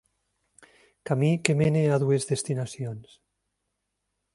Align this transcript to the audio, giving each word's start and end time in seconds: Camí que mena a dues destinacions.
Camí 1.09 1.29
que 1.45 1.57
mena 1.61 1.83
a 1.95 2.01
dues 2.05 2.27
destinacions. 2.33 3.07